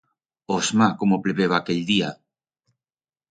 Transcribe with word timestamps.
Osma 0.55 0.87
cómo 0.99 1.21
pleveba 1.23 1.55
aquel 1.59 1.81
día! 1.91 2.11